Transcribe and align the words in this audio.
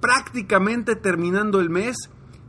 prácticamente 0.00 0.96
terminando 0.96 1.60
el 1.60 1.70
mes. 1.70 1.96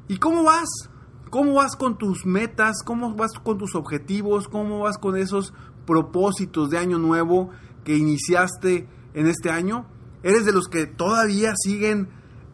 ¿Y 0.07 0.17
cómo 0.17 0.43
vas? 0.43 0.89
¿Cómo 1.29 1.55
vas 1.55 1.75
con 1.75 1.97
tus 1.97 2.25
metas? 2.25 2.77
¿Cómo 2.83 3.13
vas 3.15 3.33
con 3.33 3.57
tus 3.57 3.75
objetivos? 3.75 4.47
¿Cómo 4.47 4.79
vas 4.79 4.97
con 4.97 5.15
esos 5.15 5.53
propósitos 5.85 6.69
de 6.69 6.77
año 6.77 6.97
nuevo 6.97 7.51
que 7.83 7.97
iniciaste 7.97 8.87
en 9.13 9.27
este 9.27 9.51
año? 9.51 9.85
¿Eres 10.23 10.45
de 10.45 10.51
los 10.51 10.67
que 10.67 10.87
todavía 10.87 11.53
siguen 11.55 12.09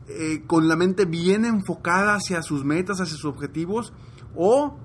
eh, 0.07 0.43
con 0.45 0.67
la 0.67 0.75
mente 0.75 1.05
bien 1.05 1.45
enfocada 1.45 2.15
hacia 2.15 2.41
sus 2.41 2.65
metas, 2.65 2.99
hacia 2.99 3.15
sus 3.15 3.25
objetivos? 3.25 3.93
¿O, 4.35 4.77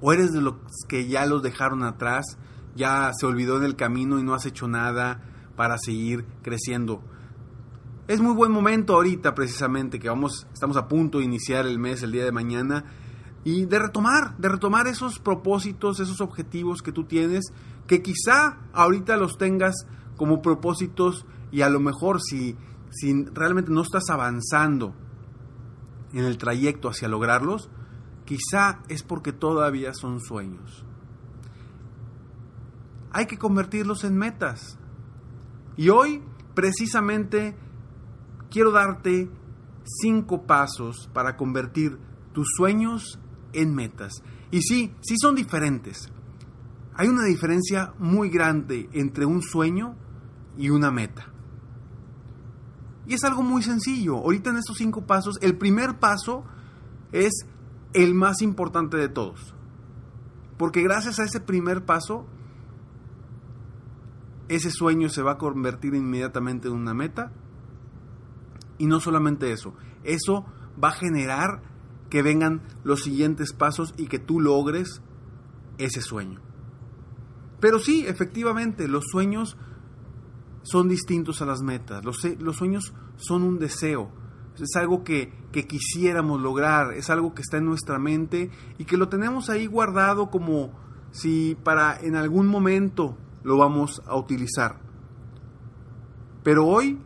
¿O 0.00 0.12
eres 0.12 0.32
de 0.32 0.40
los 0.40 0.54
que 0.88 1.08
ya 1.08 1.26
los 1.26 1.42
dejaron 1.42 1.82
atrás, 1.82 2.38
ya 2.76 3.10
se 3.18 3.26
olvidó 3.26 3.56
en 3.58 3.64
el 3.64 3.76
camino 3.76 4.18
y 4.18 4.24
no 4.24 4.34
has 4.34 4.46
hecho 4.46 4.68
nada 4.68 5.20
para 5.56 5.78
seguir 5.78 6.24
creciendo? 6.42 7.02
Es 8.12 8.20
muy 8.20 8.34
buen 8.34 8.52
momento 8.52 8.92
ahorita 8.92 9.34
precisamente 9.34 9.98
que 9.98 10.10
vamos, 10.10 10.46
estamos 10.52 10.76
a 10.76 10.86
punto 10.86 11.16
de 11.16 11.24
iniciar 11.24 11.64
el 11.64 11.78
mes 11.78 12.02
el 12.02 12.12
día 12.12 12.26
de 12.26 12.30
mañana 12.30 12.84
y 13.42 13.64
de 13.64 13.78
retomar, 13.78 14.36
de 14.36 14.50
retomar 14.50 14.86
esos 14.86 15.18
propósitos, 15.18 15.98
esos 15.98 16.20
objetivos 16.20 16.82
que 16.82 16.92
tú 16.92 17.04
tienes, 17.04 17.54
que 17.86 18.02
quizá 18.02 18.58
ahorita 18.74 19.16
los 19.16 19.38
tengas 19.38 19.86
como 20.18 20.42
propósitos 20.42 21.24
y 21.50 21.62
a 21.62 21.70
lo 21.70 21.80
mejor 21.80 22.20
si, 22.20 22.54
si 22.90 23.24
realmente 23.32 23.70
no 23.70 23.80
estás 23.80 24.10
avanzando 24.10 24.94
en 26.12 26.26
el 26.26 26.36
trayecto 26.36 26.90
hacia 26.90 27.08
lograrlos, 27.08 27.70
quizá 28.26 28.82
es 28.90 29.02
porque 29.02 29.32
todavía 29.32 29.94
son 29.94 30.20
sueños. 30.20 30.84
Hay 33.10 33.24
que 33.24 33.38
convertirlos 33.38 34.04
en 34.04 34.18
metas. 34.18 34.76
Y 35.78 35.88
hoy, 35.88 36.22
precisamente, 36.54 37.56
quiero 38.52 38.70
darte 38.70 39.30
cinco 39.84 40.42
pasos 40.42 41.08
para 41.12 41.36
convertir 41.36 41.98
tus 42.32 42.46
sueños 42.56 43.18
en 43.52 43.74
metas. 43.74 44.22
Y 44.50 44.60
sí, 44.62 44.94
sí 45.00 45.16
son 45.18 45.34
diferentes. 45.34 46.12
Hay 46.94 47.08
una 47.08 47.24
diferencia 47.24 47.94
muy 47.98 48.28
grande 48.28 48.88
entre 48.92 49.24
un 49.24 49.42
sueño 49.42 49.96
y 50.58 50.68
una 50.68 50.90
meta. 50.90 51.32
Y 53.06 53.14
es 53.14 53.24
algo 53.24 53.42
muy 53.42 53.62
sencillo. 53.62 54.18
Ahorita 54.18 54.50
en 54.50 54.58
estos 54.58 54.76
cinco 54.76 55.06
pasos, 55.06 55.38
el 55.40 55.56
primer 55.56 55.98
paso 55.98 56.44
es 57.10 57.46
el 57.94 58.14
más 58.14 58.42
importante 58.42 58.98
de 58.98 59.08
todos. 59.08 59.54
Porque 60.58 60.82
gracias 60.82 61.18
a 61.18 61.24
ese 61.24 61.40
primer 61.40 61.84
paso, 61.84 62.26
ese 64.48 64.70
sueño 64.70 65.08
se 65.08 65.22
va 65.22 65.32
a 65.32 65.38
convertir 65.38 65.94
inmediatamente 65.94 66.68
en 66.68 66.74
una 66.74 66.92
meta 66.92 67.32
y 68.82 68.86
no 68.86 68.98
solamente 68.98 69.52
eso, 69.52 69.74
eso 70.02 70.44
va 70.82 70.88
a 70.88 70.92
generar 70.98 71.62
que 72.10 72.20
vengan 72.20 72.62
los 72.82 73.04
siguientes 73.04 73.52
pasos 73.52 73.94
y 73.96 74.08
que 74.08 74.18
tú 74.18 74.40
logres 74.40 75.02
ese 75.78 76.02
sueño. 76.02 76.40
Pero 77.60 77.78
sí, 77.78 78.04
efectivamente, 78.08 78.88
los 78.88 79.04
sueños 79.08 79.56
son 80.62 80.88
distintos 80.88 81.40
a 81.40 81.46
las 81.46 81.62
metas. 81.62 82.04
Los, 82.04 82.24
los 82.40 82.56
sueños 82.56 82.92
son 83.14 83.44
un 83.44 83.60
deseo. 83.60 84.10
Es 84.58 84.74
algo 84.74 85.04
que, 85.04 85.32
que, 85.52 85.68
quisiéramos 85.68 86.40
lograr, 86.40 86.92
es 86.94 87.08
algo 87.08 87.34
que 87.34 87.42
está 87.42 87.58
en 87.58 87.66
nuestra 87.66 88.00
mente 88.00 88.50
y 88.78 88.84
que 88.84 88.96
lo 88.96 89.08
tenemos 89.08 89.48
ahí 89.48 89.66
guardado 89.66 90.28
como 90.28 90.72
si 91.12 91.56
para 91.62 92.00
en 92.00 92.16
algún 92.16 92.48
momento 92.48 93.16
lo 93.44 93.58
vamos 93.58 94.02
a 94.06 94.16
utilizar. 94.16 94.80
Pero 96.42 96.66
hoy 96.66 96.98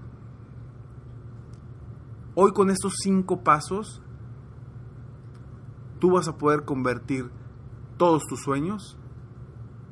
Hoy 2.39 2.53
con 2.53 2.69
estos 2.69 2.93
cinco 3.03 3.43
pasos, 3.43 4.03
tú 5.99 6.11
vas 6.11 6.29
a 6.29 6.37
poder 6.37 6.67
convertir 6.67 7.31
todos 7.97 8.25
tus 8.27 8.43
sueños 8.43 8.99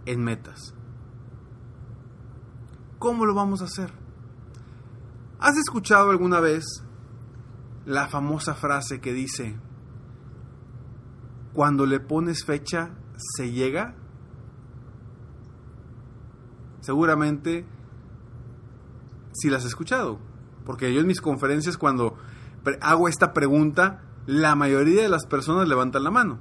en 0.04 0.22
metas. 0.22 0.74
¿Cómo 2.98 3.24
lo 3.24 3.32
vamos 3.32 3.62
a 3.62 3.64
hacer? 3.64 3.94
¿Has 5.38 5.56
escuchado 5.56 6.10
alguna 6.10 6.38
vez 6.40 6.66
la 7.86 8.08
famosa 8.08 8.52
frase 8.52 9.00
que 9.00 9.14
dice, 9.14 9.58
cuando 11.54 11.86
le 11.86 11.98
pones 11.98 12.44
fecha, 12.44 12.90
se 13.16 13.52
llega? 13.52 13.96
Seguramente 16.82 17.64
si 19.32 19.48
la 19.48 19.56
has 19.56 19.64
escuchado, 19.64 20.18
porque 20.66 20.92
yo 20.92 21.00
en 21.00 21.06
mis 21.06 21.22
conferencias 21.22 21.78
cuando 21.78 22.18
hago 22.80 23.08
esta 23.08 23.32
pregunta, 23.32 24.02
la 24.26 24.54
mayoría 24.54 25.02
de 25.02 25.08
las 25.08 25.26
personas 25.26 25.68
levantan 25.68 26.04
la 26.04 26.10
mano. 26.10 26.38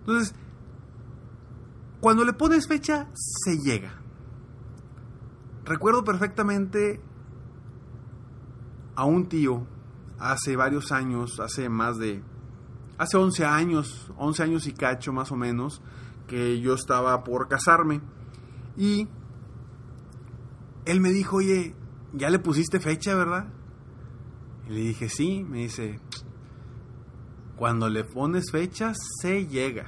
Entonces, 0.00 0.34
cuando 2.00 2.24
le 2.24 2.32
pones 2.32 2.68
fecha, 2.68 3.08
se 3.14 3.58
llega. 3.58 4.00
Recuerdo 5.64 6.04
perfectamente 6.04 7.00
a 8.94 9.04
un 9.04 9.28
tío 9.28 9.66
hace 10.18 10.56
varios 10.56 10.92
años, 10.92 11.40
hace 11.40 11.68
más 11.68 11.98
de, 11.98 12.22
hace 12.98 13.16
11 13.16 13.44
años, 13.44 14.12
11 14.16 14.42
años 14.42 14.66
y 14.66 14.72
cacho 14.72 15.12
más 15.12 15.32
o 15.32 15.36
menos, 15.36 15.82
que 16.28 16.60
yo 16.60 16.74
estaba 16.74 17.24
por 17.24 17.48
casarme. 17.48 18.00
Y 18.76 19.08
él 20.84 21.00
me 21.00 21.10
dijo, 21.10 21.38
oye, 21.38 21.74
ya 22.12 22.30
le 22.30 22.38
pusiste 22.38 22.80
fecha, 22.80 23.14
¿verdad? 23.14 23.48
Y 24.66 24.72
le 24.72 24.80
dije, 24.80 25.08
sí, 25.08 25.44
me 25.44 25.58
dice, 25.58 26.00
cuando 27.56 27.88
le 27.88 28.04
pones 28.04 28.50
fechas, 28.50 28.96
se 29.20 29.46
llega. 29.46 29.86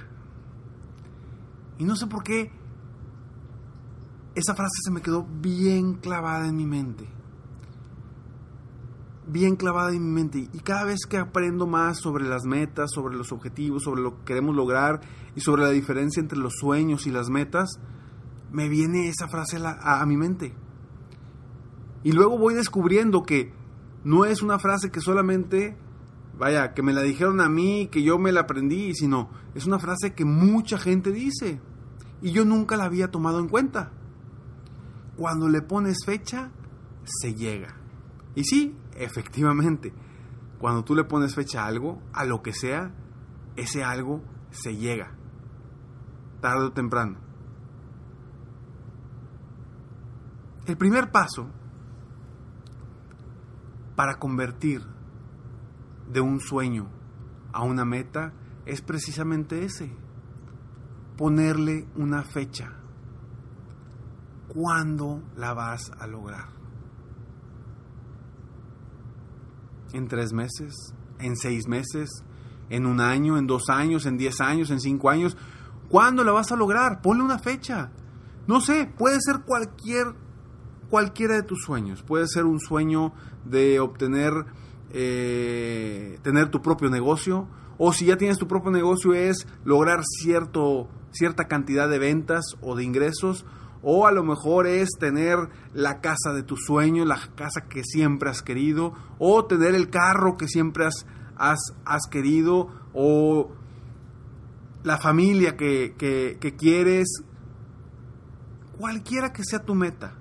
Y 1.78 1.84
no 1.84 1.97
sé 1.97 2.06
por 2.06 2.22
qué 2.22 2.50
esa 4.34 4.55
frase 4.55 4.83
se 4.84 4.93
me 4.93 5.03
quedó 5.03 5.25
bien 5.25 5.94
clavada 5.94 6.47
en 6.47 6.56
mi 6.56 6.66
mente. 6.66 7.09
Bien 9.27 9.56
clavada 9.56 9.91
en 9.91 10.03
mi 10.03 10.12
mente. 10.12 10.49
Y 10.53 10.61
cada 10.61 10.84
vez 10.84 11.00
que 11.09 11.19
aprendo 11.19 11.66
más 11.66 11.99
sobre 11.99 12.25
las 12.25 12.45
metas, 12.45 12.91
sobre 12.95 13.16
los 13.16 13.33
objetivos, 13.33 13.83
sobre 13.83 14.00
lo 14.00 14.19
que 14.19 14.25
queremos 14.27 14.55
lograr 14.55 15.00
y 15.34 15.41
sobre 15.41 15.62
la 15.62 15.71
diferencia 15.71 16.21
entre 16.21 16.39
los 16.39 16.55
sueños 16.55 17.06
y 17.06 17.10
las 17.10 17.28
metas, 17.28 17.81
me 18.53 18.69
viene 18.69 19.09
esa 19.09 19.28
frase 19.28 19.59
a, 19.59 20.00
a 20.00 20.06
mi 20.06 20.16
mente. 20.16 20.55
Y 22.05 22.12
luego 22.12 22.39
voy 22.39 22.55
descubriendo 22.55 23.25
que 23.25 23.53
no 24.04 24.25
es 24.25 24.42
una 24.42 24.59
frase 24.59 24.91
que 24.91 25.00
solamente, 25.00 25.76
vaya, 26.38 26.75
que 26.75 26.82
me 26.82 26.92
la 26.92 27.03
dijeron 27.03 27.41
a 27.41 27.48
mí, 27.48 27.88
que 27.91 28.03
yo 28.03 28.19
me 28.19 28.32
la 28.32 28.41
aprendí, 28.41 28.94
sino 28.94 29.31
es 29.54 29.66
una 29.66 29.78
frase 29.78 30.14
que 30.14 30.25
mucha 30.25 30.78
gente 30.78 31.12
dice 31.12 31.60
y 32.20 32.32
yo 32.32 32.44
nunca 32.44 32.76
la 32.76 32.84
había 32.84 33.10
tomado 33.10 33.38
en 33.41 33.48
cuenta. 33.48 33.92
Cuando 35.16 35.48
le 35.48 35.62
pones 35.62 35.98
fecha, 36.04 36.50
se 37.04 37.34
llega. 37.34 37.76
Y 38.34 38.44
sí, 38.44 38.77
efectivamente, 38.95 39.92
cuando 40.59 40.84
tú 40.84 40.95
le 40.95 41.04
pones 41.04 41.34
fecha 41.34 41.65
a 41.65 41.66
algo, 41.66 42.03
a 42.12 42.24
lo 42.24 42.42
que 42.42 42.53
sea, 42.53 42.95
ese 43.56 43.83
algo 43.83 44.22
se 44.50 44.77
llega, 44.77 45.16
tarde 46.41 46.66
o 46.66 46.72
temprano. 46.72 47.18
El 50.66 50.77
primer 50.77 51.10
paso 51.10 51.48
para 53.98 54.21
convertir 54.21 54.80
de 56.09 56.21
un 56.21 56.39
sueño 56.39 56.89
a 57.53 57.65
una 57.65 57.84
meta 57.84 58.33
es 58.65 58.80
precisamente 58.80 59.65
ese, 59.65 59.92
ponerle 61.16 61.84
una 61.97 62.22
fecha. 62.22 62.74
¿Cuándo 64.47 65.24
la 65.34 65.53
vas 65.53 65.91
a 65.98 66.06
lograr? 66.06 66.47
¿En 69.92 70.06
tres 70.06 70.33
meses? 70.33 70.95
¿En 71.18 71.34
seis 71.36 71.66
meses? 71.66 72.22
¿En 72.71 72.86
un 72.86 73.00
año? 73.00 73.36
¿En 73.36 73.48
dos 73.48 73.68
años? 73.68 74.06
¿En 74.06 74.16
diez 74.16 74.41
años? 74.41 74.71
¿En 74.71 74.78
cinco 74.78 75.10
años? 75.10 75.36
¿Cuándo 75.89 76.22
la 76.22 76.30
vas 76.30 76.53
a 76.53 76.56
lograr? 76.56 77.03
Ponle 77.03 77.24
una 77.24 77.41
fecha. 77.41 77.91
No 78.47 78.60
sé, 78.60 78.86
puede 78.97 79.18
ser 79.21 79.41
cualquier 79.41 80.15
cualquiera 80.90 81.34
de 81.34 81.42
tus 81.42 81.62
sueños. 81.62 82.02
Puede 82.02 82.26
ser 82.28 82.44
un 82.44 82.60
sueño 82.60 83.12
de 83.44 83.80
obtener, 83.80 84.32
eh, 84.90 86.18
tener 86.22 86.50
tu 86.50 86.62
propio 86.62 86.90
negocio, 86.90 87.48
o 87.78 87.92
si 87.92 88.06
ya 88.06 88.16
tienes 88.16 88.38
tu 88.38 88.48
propio 88.48 88.70
negocio 88.70 89.14
es 89.14 89.46
lograr 89.64 90.00
cierto, 90.04 90.88
cierta 91.12 91.46
cantidad 91.46 91.88
de 91.88 91.98
ventas 91.98 92.44
o 92.60 92.74
de 92.74 92.84
ingresos, 92.84 93.44
o 93.82 94.06
a 94.08 94.12
lo 94.12 94.24
mejor 94.24 94.66
es 94.66 94.88
tener 94.98 95.38
la 95.72 96.00
casa 96.00 96.32
de 96.34 96.42
tus 96.42 96.64
sueños, 96.66 97.06
la 97.06 97.20
casa 97.36 97.68
que 97.68 97.84
siempre 97.84 98.30
has 98.30 98.42
querido, 98.42 98.92
o 99.18 99.44
tener 99.44 99.74
el 99.74 99.88
carro 99.88 100.36
que 100.36 100.48
siempre 100.48 100.86
has, 100.86 101.06
has, 101.36 101.60
has 101.84 102.08
querido, 102.10 102.68
o 102.92 103.52
la 104.82 104.98
familia 104.98 105.56
que, 105.56 105.94
que 105.96 106.56
quieres, 106.56 107.22
cualquiera 108.76 109.32
que 109.32 109.44
sea 109.44 109.60
tu 109.60 109.76
meta. 109.76 110.17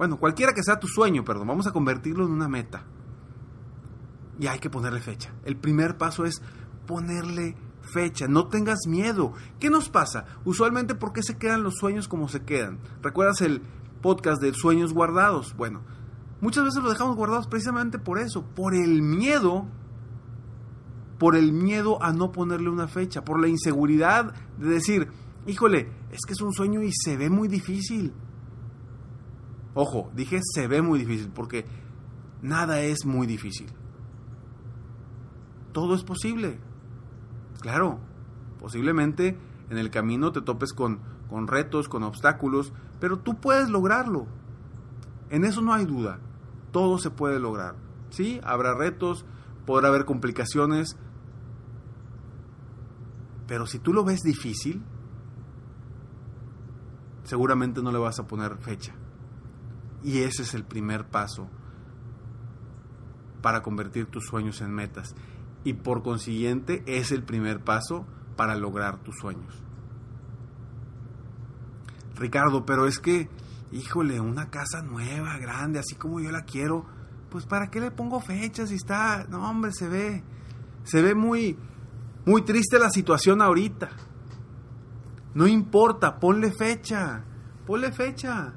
Bueno, 0.00 0.16
cualquiera 0.18 0.54
que 0.54 0.62
sea 0.62 0.80
tu 0.80 0.88
sueño, 0.88 1.26
perdón, 1.26 1.48
vamos 1.48 1.66
a 1.66 1.72
convertirlo 1.72 2.24
en 2.24 2.32
una 2.32 2.48
meta. 2.48 2.84
Y 4.38 4.46
hay 4.46 4.58
que 4.58 4.70
ponerle 4.70 5.02
fecha. 5.02 5.34
El 5.44 5.58
primer 5.58 5.98
paso 5.98 6.24
es 6.24 6.40
ponerle 6.86 7.54
fecha, 7.82 8.26
no 8.26 8.48
tengas 8.48 8.86
miedo. 8.86 9.34
¿Qué 9.58 9.68
nos 9.68 9.90
pasa? 9.90 10.24
Usualmente, 10.46 10.94
¿por 10.94 11.12
qué 11.12 11.22
se 11.22 11.36
quedan 11.36 11.62
los 11.62 11.74
sueños 11.74 12.08
como 12.08 12.30
se 12.30 12.44
quedan? 12.44 12.78
¿Recuerdas 13.02 13.42
el 13.42 13.60
podcast 14.00 14.40
de 14.40 14.54
sueños 14.54 14.94
guardados? 14.94 15.54
Bueno, 15.54 15.82
muchas 16.40 16.64
veces 16.64 16.82
los 16.82 16.94
dejamos 16.94 17.16
guardados 17.16 17.46
precisamente 17.46 17.98
por 17.98 18.18
eso, 18.18 18.42
por 18.42 18.74
el 18.74 19.02
miedo, 19.02 19.66
por 21.18 21.36
el 21.36 21.52
miedo 21.52 22.02
a 22.02 22.14
no 22.14 22.32
ponerle 22.32 22.70
una 22.70 22.88
fecha, 22.88 23.22
por 23.22 23.38
la 23.38 23.48
inseguridad 23.48 24.32
de 24.56 24.66
decir, 24.66 25.08
híjole, 25.46 25.92
es 26.10 26.20
que 26.26 26.32
es 26.32 26.40
un 26.40 26.54
sueño 26.54 26.82
y 26.82 26.90
se 26.90 27.18
ve 27.18 27.28
muy 27.28 27.48
difícil. 27.48 28.14
Ojo, 29.74 30.10
dije 30.14 30.40
se 30.42 30.66
ve 30.66 30.82
muy 30.82 30.98
difícil 30.98 31.30
porque 31.30 31.64
nada 32.42 32.80
es 32.80 33.06
muy 33.06 33.26
difícil. 33.26 33.68
Todo 35.72 35.94
es 35.94 36.02
posible. 36.02 36.58
Claro, 37.60 38.00
posiblemente 38.58 39.38
en 39.68 39.78
el 39.78 39.90
camino 39.90 40.32
te 40.32 40.40
topes 40.40 40.72
con, 40.72 41.00
con 41.28 41.46
retos, 41.46 41.88
con 41.88 42.02
obstáculos, 42.02 42.72
pero 42.98 43.18
tú 43.20 43.38
puedes 43.40 43.70
lograrlo. 43.70 44.26
En 45.30 45.44
eso 45.44 45.62
no 45.62 45.72
hay 45.72 45.84
duda. 45.84 46.18
Todo 46.72 46.98
se 46.98 47.10
puede 47.10 47.38
lograr. 47.38 47.76
Sí, 48.10 48.40
habrá 48.42 48.74
retos, 48.74 49.24
podrá 49.66 49.88
haber 49.88 50.04
complicaciones, 50.04 50.96
pero 53.46 53.66
si 53.66 53.78
tú 53.78 53.92
lo 53.92 54.04
ves 54.04 54.20
difícil, 54.22 54.82
seguramente 57.24 57.82
no 57.82 57.92
le 57.92 57.98
vas 57.98 58.18
a 58.18 58.26
poner 58.26 58.56
fecha. 58.58 58.94
Y 60.02 60.20
ese 60.22 60.42
es 60.42 60.54
el 60.54 60.64
primer 60.64 61.06
paso 61.08 61.48
para 63.42 63.62
convertir 63.62 64.06
tus 64.06 64.26
sueños 64.26 64.60
en 64.60 64.72
metas. 64.72 65.14
Y 65.64 65.74
por 65.74 66.02
consiguiente 66.02 66.82
es 66.86 67.12
el 67.12 67.22
primer 67.22 67.62
paso 67.62 68.06
para 68.36 68.54
lograr 68.56 68.98
tus 69.02 69.16
sueños. 69.18 69.62
Ricardo, 72.16 72.66
pero 72.66 72.86
es 72.86 72.98
que, 72.98 73.28
híjole, 73.72 74.20
una 74.20 74.50
casa 74.50 74.82
nueva, 74.82 75.38
grande, 75.38 75.78
así 75.78 75.94
como 75.94 76.20
yo 76.20 76.30
la 76.30 76.44
quiero, 76.44 76.86
pues 77.30 77.46
¿para 77.46 77.70
qué 77.70 77.80
le 77.80 77.90
pongo 77.90 78.20
fechas 78.20 78.70
si 78.70 78.74
está, 78.74 79.26
no 79.28 79.48
hombre, 79.48 79.72
se 79.72 79.88
ve, 79.88 80.22
se 80.84 81.02
ve 81.02 81.14
muy, 81.14 81.56
muy 82.26 82.42
triste 82.42 82.78
la 82.78 82.90
situación 82.90 83.40
ahorita. 83.40 83.90
No 85.34 85.46
importa, 85.46 86.18
ponle 86.18 86.50
fecha, 86.52 87.24
ponle 87.66 87.92
fecha. 87.92 88.54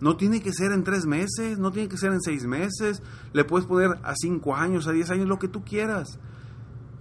No 0.00 0.16
tiene 0.16 0.40
que 0.40 0.52
ser 0.52 0.72
en 0.72 0.82
tres 0.82 1.04
meses, 1.04 1.58
no 1.58 1.72
tiene 1.72 1.88
que 1.88 1.98
ser 1.98 2.12
en 2.12 2.20
seis 2.22 2.46
meses, 2.46 3.02
le 3.32 3.44
puedes 3.44 3.66
poner 3.66 3.98
a 4.02 4.14
cinco 4.16 4.56
años, 4.56 4.86
a 4.86 4.92
diez 4.92 5.10
años, 5.10 5.28
lo 5.28 5.38
que 5.38 5.48
tú 5.48 5.62
quieras. 5.62 6.18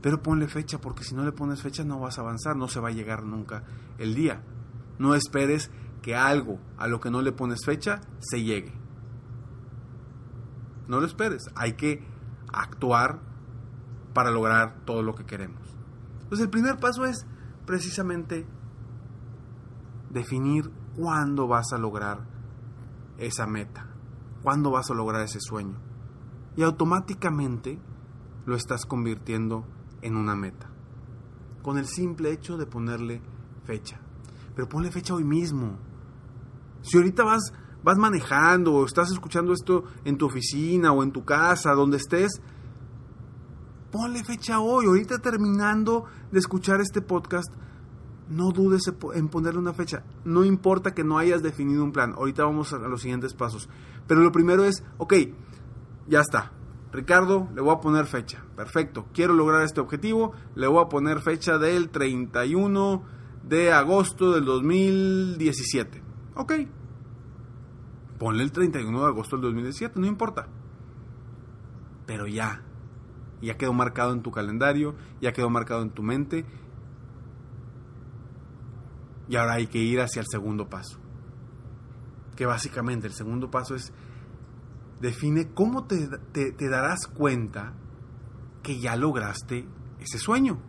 Pero 0.01 0.22
ponle 0.22 0.48
fecha, 0.48 0.80
porque 0.80 1.04
si 1.04 1.16
no 1.16 1.24
le 1.24 1.31
pones 1.31 1.62
fecha 1.62 1.84
no 1.84 2.00
vas 2.00 2.18
a 2.18 2.22
avanzar, 2.22 2.56
no 2.56 2.68
se 2.68 2.80
va 2.80 2.90
a 2.90 2.92
llegar 2.92 3.24
nunca 3.24 3.63
el 3.98 4.16
día. 4.16 4.44
No 4.98 5.16
esperes 5.16 5.72
que 6.01 6.16
algo 6.16 6.60
a 6.78 6.88
lo 6.88 7.00
que 7.00 7.10
no 7.10 7.22
le 7.22 7.31
pones 7.31 7.66
fecha 7.66 8.01
se 8.19 8.44
llegue. 8.44 8.74
No 10.88 11.00
lo 11.00 11.06
esperes, 11.06 11.50
hay 11.56 11.74
que 11.74 12.06
actuar 12.51 13.19
para 14.13 14.31
lograr 14.31 14.81
todo 14.86 15.04
lo 15.04 15.16
que 15.16 15.25
queremos. 15.25 15.62
Entonces 16.24 16.46
el 16.46 16.50
primer 16.50 16.80
paso 16.80 17.06
es 17.06 17.25
precisamente 17.66 18.46
definir 20.10 20.72
cuándo 20.96 21.48
vas 21.48 21.72
a 21.72 21.78
lograr 21.78 22.38
esa 23.19 23.45
meta, 23.45 23.88
cuándo 24.44 24.71
vas 24.71 24.89
a 24.89 24.94
lograr 24.94 25.24
ese 25.24 25.39
sueño. 25.39 25.77
Y 26.56 26.63
automáticamente 26.63 27.80
lo 28.45 28.56
estás 28.56 28.86
convirtiendo 28.86 29.66
en 30.01 30.16
una 30.16 30.36
meta, 30.36 30.69
con 31.62 31.77
el 31.77 31.86
simple 31.86 32.31
hecho 32.31 32.57
de 32.57 32.66
ponerle 32.66 33.21
fecha. 33.63 34.00
Pero 34.56 34.68
ponle 34.68 34.92
fecha 34.92 35.13
hoy 35.13 35.24
mismo. 35.24 35.77
Si 36.81 36.98
ahorita 36.98 37.24
vas, 37.24 37.54
vas 37.83 37.98
manejando 37.98 38.74
o 38.74 38.86
estás 38.86 39.12
escuchando 39.12 39.54
esto 39.54 39.83
en 40.06 40.18
tu 40.18 40.25
oficina 40.25 40.92
o 40.92 41.04
en 41.04 41.12
tu 41.12 41.24
casa, 41.24 41.74
donde 41.74 41.98
estés, 41.98 42.42
ponle 43.92 44.24
fecha 44.24 44.60
hoy. 44.60 44.86
Ahorita 44.86 45.19
terminando 45.19 46.06
de 46.31 46.39
escuchar 46.39 46.81
este 46.81 47.01
podcast, 47.01 47.54
no 48.29 48.51
dudes 48.51 48.83
en 49.15 49.27
ponerle 49.27 49.59
una 49.59 49.73
fecha. 49.73 50.03
No 50.23 50.45
importa 50.45 50.93
que 50.93 51.03
no 51.03 51.17
hayas 51.17 51.41
definido 51.41 51.83
un 51.83 51.91
plan. 51.91 52.13
Ahorita 52.13 52.43
vamos 52.45 52.71
a 52.73 52.77
los 52.77 53.01
siguientes 53.01 53.33
pasos. 53.33 53.67
Pero 54.07 54.21
lo 54.21 54.31
primero 54.31 54.63
es, 54.63 54.83
ok, 54.97 55.13
ya 56.07 56.21
está. 56.21 56.51
Ricardo, 56.91 57.49
le 57.53 57.61
voy 57.61 57.73
a 57.73 57.81
poner 57.81 58.05
fecha. 58.05 58.43
Perfecto. 58.55 59.07
Quiero 59.13 59.33
lograr 59.33 59.63
este 59.63 59.81
objetivo. 59.81 60.33
Le 60.55 60.67
voy 60.67 60.83
a 60.83 60.89
poner 60.89 61.21
fecha 61.21 61.57
del 61.57 61.89
31 61.89 63.03
de 63.43 63.71
agosto 63.71 64.33
del 64.33 64.45
2017. 64.45 66.03
Ok. 66.35 66.53
Ponle 68.17 68.43
el 68.43 68.51
31 68.51 68.99
de 68.99 69.07
agosto 69.07 69.37
del 69.37 69.43
2017, 69.43 69.99
no 69.99 70.05
importa. 70.05 70.47
Pero 72.05 72.27
ya. 72.27 72.63
Ya 73.41 73.57
quedó 73.57 73.71
marcado 73.71 74.11
en 74.11 74.21
tu 74.21 74.31
calendario, 74.31 74.95
ya 75.21 75.31
quedó 75.31 75.49
marcado 75.49 75.81
en 75.81 75.91
tu 75.91 76.03
mente 76.03 76.45
y 79.29 79.35
ahora 79.35 79.53
hay 79.53 79.67
que 79.67 79.77
ir 79.77 80.01
hacia 80.01 80.21
el 80.21 80.25
segundo 80.27 80.69
paso. 80.69 80.97
Que 82.35 82.47
básicamente 82.47 83.05
el 83.05 83.13
segundo 83.13 83.51
paso 83.51 83.75
es, 83.75 83.93
define 85.00 85.53
cómo 85.53 85.86
te, 85.86 86.09
darás 86.67 87.05
cuenta 87.05 87.74
que 88.63 88.79
ya 88.79 88.95
lograste 88.95 89.67
ese 90.00 90.17
sueño. 90.17 90.59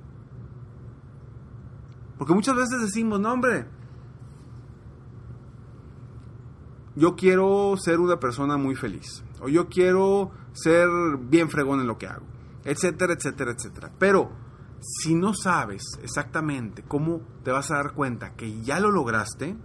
Porque 2.19 2.35
muchas 2.35 2.55
veces 2.55 2.83
decimos, 2.83 3.19
no 3.19 3.33
hombre, 3.33 3.67
yo 6.97 7.17
quiero 7.17 7.75
ser 7.79 7.99
una 7.99 8.21
persona 8.21 8.59
muy 8.59 8.75
feliz. 8.75 9.25
O 9.41 9.49
yo 9.49 9.71
quiero 9.71 10.33
ser 10.53 10.87
bien 11.19 11.49
fregón 11.49 11.81
en 11.81 11.87
lo 11.87 11.97
que 11.97 12.09
hago. 12.09 12.27
Etcétera, 12.65 13.15
etcétera, 13.15 13.53
etcétera. 13.53 13.91
Pero 13.99 14.50
si 14.81 15.15
no 15.15 15.35
sabes 15.35 15.83
exactamente 16.03 16.83
cómo 16.83 17.21
te 17.45 17.51
vas 17.51 17.71
a 17.71 17.77
dar 17.77 17.93
cuenta 17.93 18.35
que 18.35 18.63
ya 18.63 18.81
lo 18.81 18.91
lograste, 18.91 19.57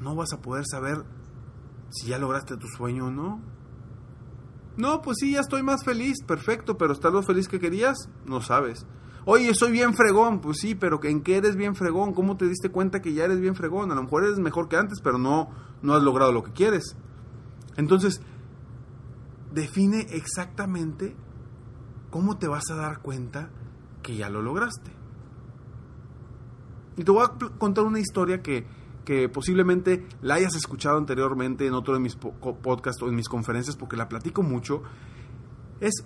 no 0.00 0.14
vas 0.14 0.32
a 0.32 0.40
poder 0.40 0.64
saber 0.70 1.04
si 1.90 2.08
ya 2.08 2.18
lograste 2.18 2.56
tu 2.56 2.68
sueño 2.68 3.06
o 3.06 3.10
no. 3.10 3.40
No, 4.76 5.02
pues 5.02 5.18
sí, 5.20 5.32
ya 5.32 5.40
estoy 5.40 5.62
más 5.62 5.84
feliz, 5.84 6.22
perfecto, 6.26 6.78
pero 6.78 6.92
¿estás 6.92 7.12
lo 7.12 7.22
feliz 7.22 7.48
que 7.48 7.58
querías? 7.58 8.08
No 8.24 8.40
sabes. 8.40 8.86
Oye, 9.26 9.52
soy 9.54 9.72
bien 9.72 9.94
fregón, 9.94 10.40
pues 10.40 10.58
sí, 10.58 10.74
pero 10.74 11.00
¿en 11.04 11.22
qué 11.22 11.36
eres 11.36 11.56
bien 11.56 11.74
fregón? 11.74 12.14
¿Cómo 12.14 12.36
te 12.36 12.46
diste 12.46 12.70
cuenta 12.70 13.02
que 13.02 13.12
ya 13.12 13.24
eres 13.24 13.40
bien 13.40 13.54
fregón? 13.54 13.92
A 13.92 13.94
lo 13.94 14.02
mejor 14.02 14.24
eres 14.24 14.38
mejor 14.38 14.68
que 14.68 14.76
antes, 14.76 15.00
pero 15.02 15.18
no, 15.18 15.50
no 15.82 15.94
has 15.94 16.02
logrado 16.02 16.32
lo 16.32 16.42
que 16.42 16.52
quieres. 16.52 16.96
Entonces, 17.76 18.22
define 19.52 20.06
exactamente 20.10 21.16
¿cómo 22.10 22.38
te 22.38 22.48
vas 22.48 22.70
a 22.70 22.76
dar 22.76 23.00
cuenta 23.00 23.50
que 24.02 24.16
ya 24.16 24.28
lo 24.28 24.42
lograste? 24.42 24.90
Y 26.96 27.04
te 27.04 27.10
voy 27.10 27.24
a 27.24 27.48
contar 27.58 27.84
una 27.84 28.00
historia 28.00 28.42
que, 28.42 28.66
que 29.04 29.28
posiblemente 29.28 30.06
la 30.20 30.34
hayas 30.34 30.54
escuchado 30.54 30.98
anteriormente 30.98 31.66
en 31.66 31.74
otro 31.74 31.94
de 31.94 32.00
mis 32.00 32.16
podcasts 32.16 33.02
o 33.02 33.08
en 33.08 33.14
mis 33.14 33.28
conferencias 33.28 33.76
porque 33.76 33.96
la 33.96 34.08
platico 34.08 34.42
mucho. 34.42 34.82
Es 35.80 36.04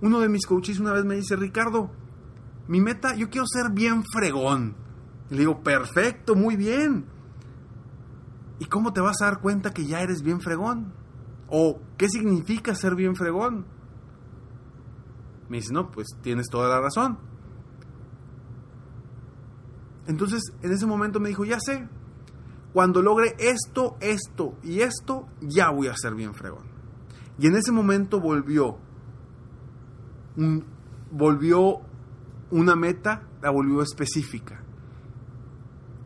uno 0.00 0.20
de 0.20 0.28
mis 0.28 0.46
coaches 0.46 0.80
una 0.80 0.92
vez 0.92 1.04
me 1.04 1.16
dice, 1.16 1.36
Ricardo, 1.36 1.90
mi 2.68 2.80
meta, 2.80 3.14
yo 3.14 3.28
quiero 3.28 3.46
ser 3.46 3.70
bien 3.72 4.04
fregón. 4.04 4.76
Y 5.28 5.34
le 5.34 5.40
digo, 5.40 5.62
perfecto, 5.62 6.34
muy 6.34 6.56
bien. 6.56 7.04
¿Y 8.58 8.66
cómo 8.66 8.92
te 8.92 9.00
vas 9.00 9.20
a 9.20 9.26
dar 9.26 9.40
cuenta 9.40 9.72
que 9.72 9.86
ya 9.86 10.00
eres 10.00 10.22
bien 10.22 10.40
fregón? 10.40 10.92
¿O 11.48 11.80
qué 11.98 12.08
significa 12.08 12.74
ser 12.74 12.94
bien 12.94 13.16
fregón? 13.16 13.66
Me 15.50 15.58
dice, 15.58 15.72
no, 15.72 15.90
pues 15.90 16.06
tienes 16.22 16.48
toda 16.48 16.68
la 16.68 16.80
razón. 16.80 17.18
Entonces, 20.06 20.40
en 20.62 20.72
ese 20.72 20.86
momento 20.86 21.20
me 21.20 21.28
dijo, 21.28 21.44
ya 21.44 21.58
sé, 21.60 21.88
cuando 22.72 23.02
logre 23.02 23.34
esto, 23.38 23.96
esto 24.00 24.54
y 24.62 24.80
esto, 24.80 25.26
ya 25.40 25.70
voy 25.70 25.88
a 25.88 25.96
ser 25.96 26.14
bien 26.14 26.34
fregón. 26.34 26.66
Y 27.38 27.48
en 27.48 27.56
ese 27.56 27.72
momento 27.72 28.20
volvió, 28.20 28.78
volvió 31.10 31.80
una 32.50 32.76
meta, 32.76 33.26
la 33.42 33.50
volvió 33.50 33.82
específica. 33.82 34.62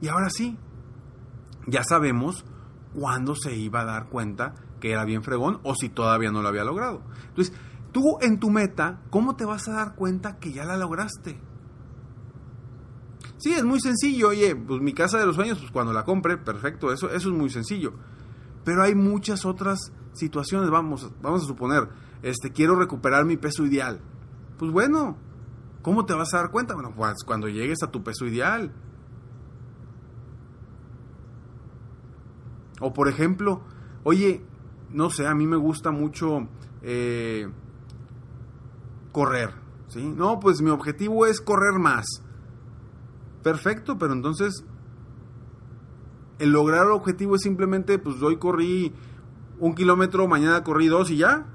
Y 0.00 0.08
ahora 0.08 0.30
sí, 0.30 0.58
ya 1.66 1.84
sabemos 1.84 2.44
cuándo 2.94 3.34
se 3.34 3.54
iba 3.54 3.82
a 3.82 3.84
dar 3.84 4.08
cuenta 4.08 4.54
que 4.80 4.92
era 4.92 5.04
bien 5.04 5.22
fregón 5.22 5.60
o 5.64 5.74
si 5.74 5.88
todavía 5.88 6.30
no 6.30 6.42
lo 6.42 6.48
había 6.48 6.64
logrado. 6.64 7.02
Entonces, 7.28 7.54
tú 7.94 8.18
en 8.20 8.40
tu 8.40 8.50
meta, 8.50 9.00
¿cómo 9.08 9.36
te 9.36 9.46
vas 9.46 9.68
a 9.68 9.72
dar 9.72 9.94
cuenta 9.94 10.38
que 10.38 10.52
ya 10.52 10.64
la 10.64 10.76
lograste? 10.76 11.40
Sí, 13.38 13.52
es 13.52 13.64
muy 13.64 13.80
sencillo. 13.80 14.28
Oye, 14.30 14.54
pues 14.56 14.82
mi 14.82 14.92
casa 14.92 15.18
de 15.18 15.26
los 15.26 15.36
sueños, 15.36 15.58
pues 15.60 15.70
cuando 15.70 15.92
la 15.92 16.04
compre, 16.04 16.36
perfecto, 16.36 16.92
eso, 16.92 17.08
eso 17.08 17.28
es 17.28 17.34
muy 17.34 17.50
sencillo. 17.50 17.94
Pero 18.64 18.82
hay 18.82 18.96
muchas 18.96 19.46
otras 19.46 19.92
situaciones, 20.12 20.70
vamos, 20.70 21.10
vamos 21.22 21.44
a 21.44 21.46
suponer, 21.46 21.88
este, 22.22 22.50
quiero 22.50 22.74
recuperar 22.74 23.24
mi 23.24 23.36
peso 23.36 23.64
ideal. 23.64 24.00
Pues 24.58 24.72
bueno, 24.72 25.16
¿cómo 25.82 26.04
te 26.04 26.14
vas 26.14 26.34
a 26.34 26.38
dar 26.38 26.50
cuenta? 26.50 26.74
Bueno, 26.74 26.92
pues 26.96 27.22
cuando 27.24 27.48
llegues 27.48 27.82
a 27.84 27.92
tu 27.92 28.02
peso 28.02 28.26
ideal. 28.26 28.72
O 32.80 32.92
por 32.92 33.08
ejemplo, 33.08 33.62
oye, 34.02 34.44
no 34.90 35.10
sé, 35.10 35.28
a 35.28 35.34
mí 35.34 35.46
me 35.46 35.56
gusta 35.56 35.92
mucho 35.92 36.48
eh, 36.82 37.48
correr, 39.14 39.54
¿sí? 39.88 40.02
No, 40.02 40.40
pues 40.40 40.60
mi 40.60 40.70
objetivo 40.70 41.24
es 41.24 41.40
correr 41.40 41.78
más. 41.78 42.04
Perfecto, 43.42 43.96
pero 43.96 44.12
entonces 44.12 44.64
el 46.38 46.50
lograr 46.50 46.86
el 46.86 46.92
objetivo 46.92 47.36
es 47.36 47.42
simplemente, 47.42 47.98
pues 47.98 48.20
hoy 48.20 48.36
corrí 48.36 48.92
un 49.60 49.74
kilómetro, 49.74 50.26
mañana 50.26 50.64
corrí 50.64 50.88
dos 50.88 51.10
y 51.10 51.18
ya. 51.18 51.46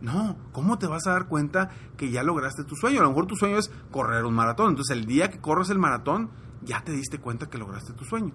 No, 0.00 0.36
¿cómo 0.52 0.78
te 0.78 0.86
vas 0.86 1.06
a 1.06 1.12
dar 1.12 1.26
cuenta 1.26 1.70
que 1.96 2.10
ya 2.10 2.22
lograste 2.22 2.64
tu 2.64 2.76
sueño? 2.76 3.00
A 3.00 3.02
lo 3.02 3.10
mejor 3.10 3.26
tu 3.26 3.36
sueño 3.36 3.58
es 3.58 3.70
correr 3.90 4.24
un 4.24 4.34
maratón. 4.34 4.70
Entonces 4.70 4.96
el 4.96 5.06
día 5.06 5.30
que 5.30 5.40
corres 5.40 5.70
el 5.70 5.78
maratón, 5.78 6.30
ya 6.62 6.82
te 6.84 6.92
diste 6.92 7.18
cuenta 7.18 7.50
que 7.50 7.58
lograste 7.58 7.92
tu 7.92 8.04
sueño. 8.04 8.32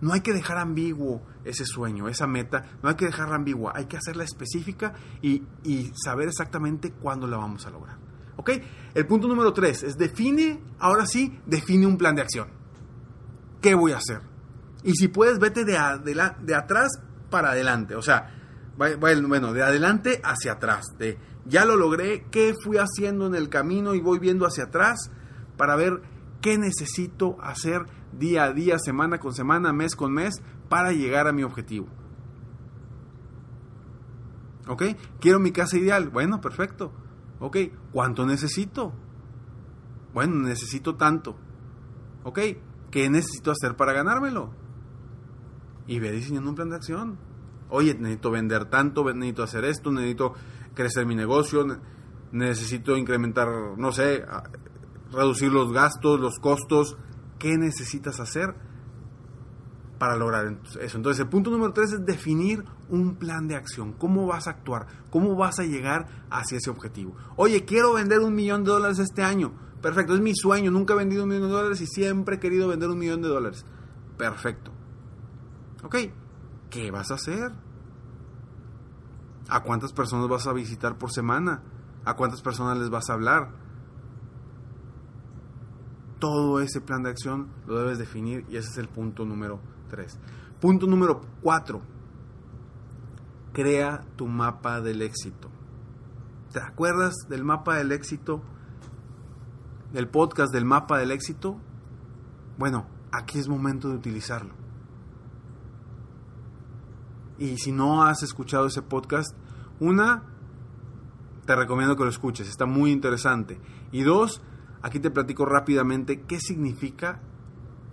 No 0.00 0.12
hay 0.12 0.20
que 0.20 0.32
dejar 0.32 0.58
ambiguo 0.58 1.22
ese 1.44 1.64
sueño, 1.64 2.08
esa 2.08 2.26
meta, 2.26 2.64
no 2.82 2.88
hay 2.88 2.94
que 2.94 3.06
dejarla 3.06 3.36
ambigua, 3.36 3.72
hay 3.74 3.86
que 3.86 3.96
hacerla 3.96 4.24
específica 4.24 4.94
y, 5.22 5.42
saber 5.94 6.28
exactamente 6.28 6.92
cuándo 6.92 7.26
la 7.26 7.36
vamos 7.36 7.66
a 7.66 7.70
lograr. 7.70 7.98
¿Ok? 8.36 8.50
El 8.94 9.06
punto 9.06 9.28
número 9.28 9.52
tres 9.52 9.82
es 9.82 9.98
define, 9.98 10.60
ahora 10.78 11.06
sí, 11.06 11.38
define 11.46 11.86
un 11.86 11.98
plan 11.98 12.14
de 12.14 12.22
acción. 12.22 12.48
¿Qué 13.60 13.74
voy 13.74 13.92
a 13.92 13.98
hacer? 13.98 14.22
Y 14.82 14.94
si 14.94 15.08
puedes, 15.08 15.38
vete 15.38 15.64
de, 15.64 15.78
de 16.42 16.54
atrás 16.54 16.88
para 17.28 17.50
adelante. 17.50 17.94
O 17.94 18.02
sea, 18.02 18.40
bueno, 18.98 19.52
de 19.52 19.62
adelante 19.62 20.20
hacia 20.24 20.52
atrás. 20.52 20.86
De 20.98 21.18
ya 21.44 21.64
lo 21.64 21.76
logré, 21.76 22.26
qué 22.30 22.54
fui 22.62 22.78
haciendo 22.78 23.26
en 23.26 23.34
el 23.34 23.48
camino 23.48 23.94
y 23.94 24.00
voy 24.00 24.18
viendo 24.18 24.46
hacia 24.46 24.64
atrás 24.64 25.10
para 25.56 25.76
ver 25.76 26.00
qué 26.40 26.58
necesito 26.58 27.36
hacer 27.42 27.82
día 28.18 28.44
a 28.44 28.52
día, 28.52 28.78
semana 28.78 29.18
con 29.18 29.34
semana, 29.34 29.72
mes 29.72 29.96
con 29.96 30.12
mes 30.12 30.42
para 30.68 30.92
llegar 30.92 31.26
a 31.26 31.32
mi 31.32 31.42
objetivo. 31.42 31.88
¿Ok? 34.68 34.84
Quiero 35.20 35.40
mi 35.40 35.52
casa 35.52 35.76
ideal. 35.76 36.10
Bueno, 36.10 36.40
perfecto. 36.40 36.92
Ok, 37.40 37.56
¿cuánto 37.92 38.26
necesito? 38.26 38.92
Bueno, 40.12 40.36
necesito 40.46 40.96
tanto. 40.96 41.36
Ok, 42.22 42.38
¿qué 42.90 43.08
necesito 43.08 43.50
hacer 43.50 43.76
para 43.76 43.92
ganármelo? 43.92 44.50
Y 45.86 45.98
ve 45.98 46.12
diseñando 46.12 46.50
un 46.50 46.56
plan 46.56 46.70
de 46.70 46.76
acción. 46.76 47.18
Oye, 47.70 47.94
necesito 47.94 48.30
vender 48.30 48.66
tanto, 48.66 49.04
necesito 49.04 49.42
hacer 49.42 49.64
esto, 49.64 49.90
necesito 49.90 50.34
crecer 50.74 51.06
mi 51.06 51.14
negocio, 51.14 51.66
necesito 52.32 52.96
incrementar, 52.96 53.48
no 53.76 53.90
sé, 53.92 54.24
reducir 55.12 55.50
los 55.50 55.72
gastos, 55.72 56.20
los 56.20 56.38
costos. 56.38 56.96
¿Qué 57.40 57.58
necesitas 57.58 58.20
hacer 58.20 58.54
para 60.00 60.16
lograr 60.16 60.56
eso. 60.80 60.96
Entonces, 60.96 61.20
el 61.20 61.28
punto 61.28 61.50
número 61.50 61.74
tres 61.74 61.92
es 61.92 62.06
definir 62.06 62.64
un 62.88 63.16
plan 63.16 63.46
de 63.48 63.54
acción. 63.54 63.92
¿Cómo 63.92 64.26
vas 64.26 64.46
a 64.46 64.52
actuar? 64.52 64.86
¿Cómo 65.10 65.36
vas 65.36 65.58
a 65.58 65.64
llegar 65.64 66.24
hacia 66.30 66.56
ese 66.56 66.70
objetivo? 66.70 67.14
Oye, 67.36 67.66
quiero 67.66 67.92
vender 67.92 68.20
un 68.20 68.34
millón 68.34 68.64
de 68.64 68.70
dólares 68.70 68.98
este 68.98 69.22
año. 69.22 69.52
Perfecto, 69.82 70.14
es 70.14 70.22
mi 70.22 70.34
sueño. 70.34 70.70
Nunca 70.70 70.94
he 70.94 70.96
vendido 70.96 71.24
un 71.24 71.28
millón 71.28 71.48
de 71.48 71.54
dólares 71.54 71.82
y 71.82 71.86
siempre 71.86 72.36
he 72.36 72.40
querido 72.40 72.66
vender 72.66 72.88
un 72.88 72.98
millón 72.98 73.20
de 73.20 73.28
dólares. 73.28 73.66
Perfecto. 74.16 74.72
Ok, 75.82 75.96
¿qué 76.70 76.90
vas 76.90 77.10
a 77.10 77.16
hacer? 77.16 77.52
¿A 79.50 79.62
cuántas 79.62 79.92
personas 79.92 80.28
vas 80.28 80.46
a 80.46 80.54
visitar 80.54 80.96
por 80.96 81.12
semana? 81.12 81.62
¿A 82.06 82.16
cuántas 82.16 82.40
personas 82.40 82.78
les 82.78 82.88
vas 82.88 83.10
a 83.10 83.12
hablar? 83.12 83.50
Todo 86.20 86.60
ese 86.60 86.80
plan 86.80 87.02
de 87.02 87.10
acción 87.10 87.48
lo 87.66 87.78
debes 87.78 87.98
definir 87.98 88.44
y 88.48 88.56
ese 88.56 88.68
es 88.70 88.78
el 88.78 88.88
punto 88.88 89.24
número 89.24 89.60
Punto 90.60 90.86
número 90.86 91.20
4. 91.42 91.80
Crea 93.52 94.04
tu 94.16 94.26
mapa 94.26 94.80
del 94.80 95.02
éxito. 95.02 95.50
¿Te 96.52 96.60
acuerdas 96.60 97.14
del 97.28 97.44
mapa 97.44 97.76
del 97.76 97.92
éxito? 97.92 98.42
Del 99.92 100.08
podcast 100.08 100.52
del 100.52 100.64
mapa 100.64 100.98
del 100.98 101.10
éxito. 101.10 101.58
Bueno, 102.58 102.86
aquí 103.10 103.38
es 103.38 103.48
momento 103.48 103.88
de 103.88 103.96
utilizarlo. 103.96 104.54
Y 107.38 107.56
si 107.56 107.72
no 107.72 108.04
has 108.04 108.22
escuchado 108.22 108.66
ese 108.66 108.82
podcast, 108.82 109.34
una, 109.80 110.24
te 111.46 111.56
recomiendo 111.56 111.96
que 111.96 112.04
lo 112.04 112.10
escuches, 112.10 112.48
está 112.48 112.66
muy 112.66 112.92
interesante. 112.92 113.58
Y 113.92 114.02
dos, 114.02 114.42
aquí 114.82 115.00
te 115.00 115.10
platico 115.10 115.44
rápidamente 115.46 116.22
qué 116.22 116.40
significa 116.40 117.20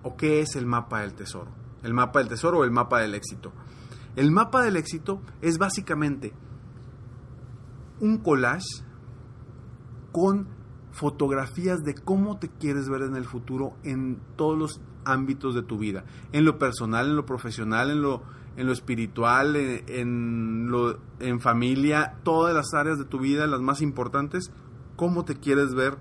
o 0.03 0.15
qué 0.15 0.41
es 0.41 0.55
el 0.55 0.65
mapa 0.65 1.01
del 1.01 1.13
tesoro 1.13 1.51
el 1.83 1.93
mapa 1.93 2.19
del 2.19 2.29
tesoro 2.29 2.59
o 2.59 2.63
el 2.63 2.71
mapa 2.71 2.99
del 2.99 3.15
éxito. 3.15 3.53
El 4.15 4.31
mapa 4.31 4.63
del 4.63 4.77
éxito 4.77 5.21
es 5.41 5.57
básicamente 5.57 6.33
un 7.99 8.17
collage 8.17 8.83
con 10.11 10.47
fotografías 10.91 11.83
de 11.83 11.93
cómo 11.93 12.39
te 12.39 12.49
quieres 12.49 12.89
ver 12.89 13.03
en 13.03 13.15
el 13.15 13.25
futuro 13.25 13.75
en 13.83 14.19
todos 14.35 14.57
los 14.57 14.81
ámbitos 15.05 15.53
de 15.53 15.61
tu 15.61 15.77
vida, 15.77 16.05
en 16.31 16.43
lo 16.43 16.57
personal, 16.57 17.07
en 17.07 17.15
lo 17.15 17.25
profesional, 17.25 17.91
en 17.91 18.01
lo, 18.01 18.23
en 18.55 18.65
lo 18.65 18.73
espiritual, 18.73 19.55
en, 19.55 20.69
lo, 20.69 20.99
en 21.19 21.39
familia, 21.39 22.15
todas 22.23 22.53
las 22.53 22.73
áreas 22.73 22.97
de 22.97 23.05
tu 23.05 23.19
vida, 23.19 23.45
las 23.45 23.61
más 23.61 23.81
importantes, 23.81 24.51
cómo 24.95 25.23
te 25.23 25.35
quieres 25.35 25.75
ver 25.75 25.97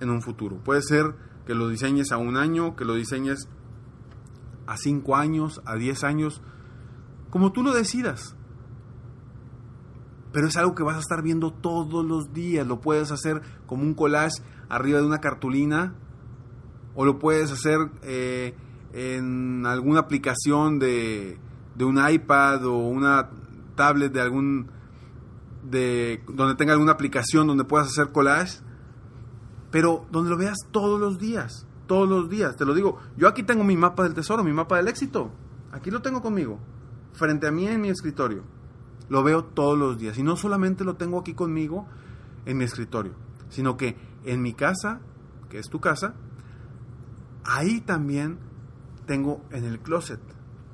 en 0.00 0.10
un 0.10 0.22
futuro. 0.22 0.56
Puede 0.56 0.82
ser 0.82 1.14
que 1.46 1.54
lo 1.54 1.68
diseñes 1.68 2.12
a 2.12 2.18
un 2.18 2.36
año, 2.36 2.76
que 2.76 2.84
lo 2.84 2.94
diseñes 2.94 3.48
a 4.66 4.76
5 4.76 5.16
años, 5.16 5.62
a 5.64 5.76
10 5.76 6.04
años, 6.04 6.42
como 7.30 7.52
tú 7.52 7.62
lo 7.62 7.72
decidas. 7.72 8.36
Pero 10.32 10.48
es 10.48 10.56
algo 10.56 10.74
que 10.74 10.82
vas 10.82 10.96
a 10.96 11.00
estar 11.00 11.22
viendo 11.22 11.52
todos 11.52 12.04
los 12.04 12.32
días. 12.32 12.66
Lo 12.66 12.80
puedes 12.80 13.10
hacer 13.10 13.42
como 13.66 13.84
un 13.84 13.94
collage 13.94 14.42
arriba 14.68 14.98
de 14.98 15.06
una 15.06 15.20
cartulina 15.20 15.94
o 16.94 17.04
lo 17.04 17.18
puedes 17.18 17.52
hacer 17.52 17.78
eh, 18.02 18.54
en 18.92 19.64
alguna 19.66 20.00
aplicación 20.00 20.78
de, 20.78 21.38
de, 21.74 21.84
un 21.84 21.98
iPad 22.08 22.64
o 22.66 22.78
una 22.78 23.30
tablet 23.76 24.12
de 24.12 24.20
algún 24.20 24.70
de 25.62 26.22
donde 26.28 26.54
tenga 26.54 26.72
alguna 26.72 26.92
aplicación 26.92 27.46
donde 27.46 27.64
puedas 27.64 27.88
hacer 27.88 28.12
collage 28.12 28.60
pero 29.76 30.06
donde 30.10 30.30
lo 30.30 30.38
veas 30.38 30.56
todos 30.70 30.98
los 30.98 31.18
días 31.18 31.66
todos 31.86 32.08
los 32.08 32.28
días. 32.28 32.56
Te 32.56 32.64
lo 32.64 32.74
digo, 32.74 32.98
yo 33.16 33.28
aquí 33.28 33.42
tengo 33.42 33.64
mi 33.64 33.76
mapa 33.76 34.02
del 34.02 34.14
tesoro, 34.14 34.44
mi 34.44 34.52
mapa 34.52 34.76
del 34.76 34.88
éxito. 34.88 35.30
Aquí 35.72 35.90
lo 35.90 36.02
tengo 36.02 36.22
conmigo, 36.22 36.58
frente 37.12 37.46
a 37.46 37.50
mí 37.50 37.66
en 37.66 37.80
mi 37.80 37.88
escritorio. 37.88 38.42
Lo 39.08 39.22
veo 39.22 39.44
todos 39.44 39.78
los 39.78 39.98
días. 39.98 40.18
Y 40.18 40.22
no 40.22 40.36
solamente 40.36 40.84
lo 40.84 40.94
tengo 40.94 41.20
aquí 41.20 41.34
conmigo 41.34 41.86
en 42.44 42.58
mi 42.58 42.64
escritorio, 42.64 43.12
sino 43.48 43.76
que 43.76 43.96
en 44.24 44.42
mi 44.42 44.52
casa, 44.52 45.00
que 45.48 45.58
es 45.58 45.68
tu 45.68 45.80
casa, 45.80 46.14
ahí 47.44 47.80
también 47.80 48.38
tengo 49.06 49.42
en 49.50 49.64
el 49.64 49.78
closet, 49.78 50.20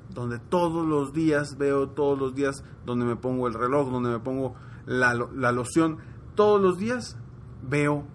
donde 0.09 0.39
todos 0.39 0.87
los 0.87 1.13
días 1.13 1.57
veo, 1.57 1.89
todos 1.89 2.17
los 2.17 2.33
días, 2.33 2.63
donde 2.85 3.05
me 3.05 3.15
pongo 3.15 3.47
el 3.47 3.53
reloj, 3.53 3.91
donde 3.91 4.09
me 4.09 4.19
pongo 4.19 4.55
la, 4.87 5.13
loción, 5.51 5.99
todos 6.33 6.59
los 6.59 6.79
días 6.79 7.17
veo 7.61 8.07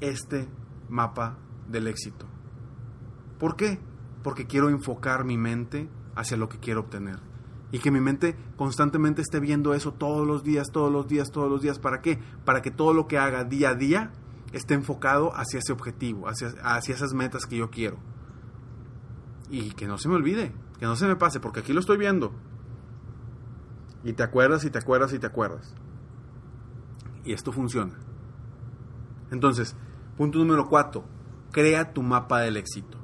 este 0.00 0.48
mapa 0.88 1.38
del 1.68 1.86
éxito. 1.86 2.26
¿Por 3.38 3.56
qué? 3.56 3.78
Porque 4.22 4.46
quiero 4.46 4.68
enfocar 4.68 5.24
mi 5.24 5.36
mente 5.36 5.88
hacia 6.14 6.36
lo 6.36 6.48
que 6.48 6.58
quiero 6.58 6.80
obtener. 6.80 7.18
Y 7.72 7.80
que 7.80 7.90
mi 7.90 8.00
mente 8.00 8.36
constantemente 8.56 9.20
esté 9.20 9.40
viendo 9.40 9.74
eso 9.74 9.92
todos 9.92 10.26
los 10.26 10.44
días, 10.44 10.68
todos 10.72 10.92
los 10.92 11.08
días, 11.08 11.30
todos 11.30 11.50
los 11.50 11.60
días. 11.60 11.78
¿Para 11.78 12.00
qué? 12.00 12.20
Para 12.44 12.62
que 12.62 12.70
todo 12.70 12.94
lo 12.94 13.08
que 13.08 13.18
haga 13.18 13.44
día 13.44 13.70
a 13.70 13.74
día 13.74 14.12
esté 14.52 14.74
enfocado 14.74 15.34
hacia 15.34 15.58
ese 15.58 15.72
objetivo, 15.72 16.28
hacia, 16.28 16.54
hacia 16.62 16.94
esas 16.94 17.14
metas 17.14 17.46
que 17.46 17.56
yo 17.56 17.70
quiero. 17.70 17.98
Y 19.50 19.72
que 19.72 19.88
no 19.88 19.98
se 19.98 20.08
me 20.08 20.14
olvide, 20.14 20.52
que 20.78 20.86
no 20.86 20.94
se 20.94 21.06
me 21.06 21.16
pase, 21.16 21.40
porque 21.40 21.60
aquí 21.60 21.72
lo 21.72 21.80
estoy 21.80 21.96
viendo. 21.96 22.32
Y 24.04 24.12
te 24.12 24.22
acuerdas 24.22 24.64
y 24.64 24.70
te 24.70 24.78
acuerdas 24.78 25.12
y 25.12 25.18
te 25.18 25.26
acuerdas. 25.26 25.74
Y 27.24 27.32
esto 27.32 27.52
funciona. 27.52 27.94
Entonces, 29.34 29.74
punto 30.16 30.38
número 30.38 30.68
4, 30.68 31.04
crea 31.50 31.92
tu 31.92 32.02
mapa 32.02 32.40
del 32.40 32.56
éxito. 32.56 32.96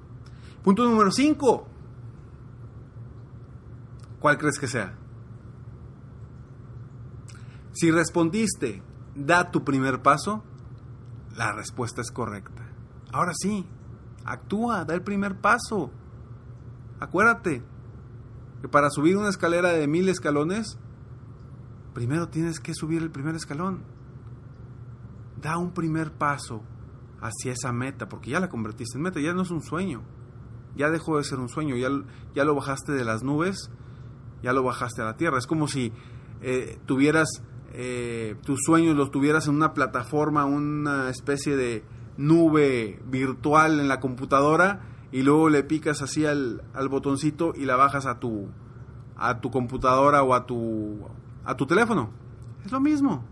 Punto 0.63 0.85
número 0.85 1.11
5, 1.11 1.67
¿cuál 4.21 4.39
crees 4.39 4.59
que 4.59 4.69
sea? 4.69 4.95
Si 7.73 7.91
respondiste, 7.91 8.83
da 9.15 9.51
tu 9.51 9.65
primer 9.65 10.03
paso, 10.03 10.45
la 11.37 11.53
respuesta 11.53 12.01
es 12.01 12.13
correcta. 12.13 12.63
Ahora 13.13 13.33
sí, 13.35 13.67
actúa, 14.25 14.85
da 14.85 14.95
el 14.95 15.03
primer 15.03 15.41
paso. 15.41 15.91
Acuérdate 17.01 17.63
que 18.61 18.69
para 18.69 18.91
subir 18.91 19.17
una 19.17 19.31
escalera 19.31 19.71
de 19.71 19.89
mil 19.89 20.09
escalones, 20.09 20.79
primero 21.93 22.29
tienes 22.29 22.61
que 22.61 22.75
subir 22.75 23.03
el 23.03 23.11
primer 23.11 23.35
escalón. 23.35 23.83
Da 25.41 25.59
un 25.59 25.73
primer 25.73 26.13
paso 26.13 26.63
hacia 27.21 27.53
esa 27.53 27.73
meta, 27.73 28.09
porque 28.09 28.31
ya 28.31 28.41
la 28.41 28.49
convertiste 28.49 28.99
en 28.99 29.03
meta, 29.03 29.21
ya 29.21 29.33
no 29.33 29.43
es 29.43 29.51
un 29.51 29.63
sueño, 29.63 30.03
ya 30.77 30.91
dejó 30.91 31.19
de 31.19 31.25
ser 31.25 31.39
un 31.39 31.49
sueño, 31.49 31.77
ya, 31.77 31.89
ya 32.35 32.45
lo 32.45 32.55
bajaste 32.55 32.93
de 32.93 33.05
las 33.05 33.23
nubes, 33.23 33.71
ya 34.43 34.53
lo 34.53 34.63
bajaste 34.63 35.03
a 35.03 35.05
la 35.05 35.17
tierra. 35.17 35.39
Es 35.39 35.47
como 35.47 35.69
si 35.69 35.93
eh, 36.43 36.79
tuvieras 36.87 37.43
eh, 37.73 38.37
tus 38.45 38.61
sueños, 38.65 38.97
los 38.97 39.11
tuvieras 39.11 39.47
en 39.47 39.55
una 39.55 39.75
plataforma, 39.75 40.45
una 40.45 41.09
especie 41.11 41.57
de 41.57 41.85
nube 42.17 43.01
virtual 43.07 43.81
en 43.81 43.89
la 43.89 44.01
computadora 44.01 44.83
y 45.13 45.23
luego 45.23 45.49
le 45.49 45.63
picas 45.63 46.03
así 46.03 46.27
al, 46.27 46.63
al 46.75 46.89
botoncito 46.89 47.53
y 47.57 47.65
la 47.65 47.77
bajas 47.77 48.07
a 48.07 48.19
tu, 48.19 48.49
a 49.17 49.41
tu 49.41 49.51
computadora 49.51 50.23
o 50.23 50.35
a 50.35 50.47
tu, 50.47 50.99
a 51.45 51.57
tu 51.57 51.67
teléfono. 51.67 52.11
Es 52.65 52.73
lo 52.73 52.81
mismo. 52.81 53.25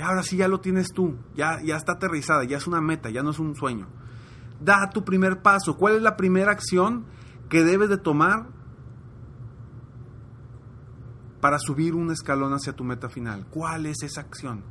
Ahora 0.00 0.22
sí 0.22 0.36
ya 0.36 0.48
lo 0.48 0.60
tienes 0.60 0.88
tú, 0.92 1.16
ya, 1.36 1.62
ya 1.62 1.76
está 1.76 1.92
aterrizada, 1.92 2.44
ya 2.44 2.56
es 2.56 2.66
una 2.66 2.80
meta, 2.80 3.10
ya 3.10 3.22
no 3.22 3.30
es 3.30 3.38
un 3.38 3.54
sueño. 3.54 3.86
Da 4.60 4.90
tu 4.90 5.04
primer 5.04 5.40
paso. 5.42 5.76
¿Cuál 5.76 5.96
es 5.96 6.02
la 6.02 6.16
primera 6.16 6.50
acción 6.50 7.04
que 7.48 7.62
debes 7.62 7.88
de 7.88 7.98
tomar 7.98 8.48
para 11.40 11.58
subir 11.58 11.94
un 11.94 12.10
escalón 12.10 12.52
hacia 12.54 12.72
tu 12.72 12.82
meta 12.82 13.08
final? 13.08 13.46
¿Cuál 13.50 13.86
es 13.86 14.02
esa 14.02 14.22
acción? 14.22 14.64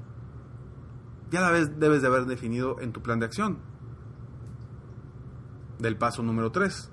Ya 1.31 1.41
la 1.41 1.51
debes 1.51 2.01
de 2.01 2.07
haber 2.07 2.25
definido 2.25 2.79
en 2.81 2.91
tu 2.91 3.01
plan 3.01 3.19
de 3.19 3.25
acción. 3.25 3.59
Del 5.79 5.97
paso 5.97 6.21
número 6.21 6.51
3. 6.51 6.91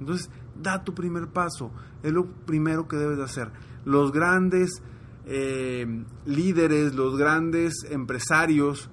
Entonces, 0.00 0.28
da 0.60 0.82
tu 0.82 0.94
primer 0.94 1.28
paso. 1.28 1.70
Es 2.02 2.12
lo 2.12 2.26
primero 2.26 2.88
que 2.88 2.96
debes 2.96 3.18
de 3.18 3.24
hacer. 3.24 3.52
Los 3.84 4.12
grandes 4.12 4.82
eh, 5.26 6.04
líderes, 6.26 6.94
los 6.94 7.16
grandes 7.16 7.84
empresarios, 7.90 8.90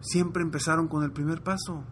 siempre 0.00 0.42
empezaron 0.42 0.88
con 0.88 1.02
el 1.02 1.12
primer 1.12 1.42
paso. 1.42 1.84